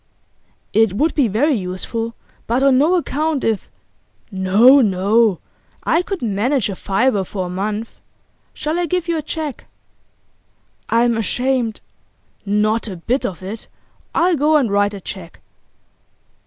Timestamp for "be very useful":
1.13-2.15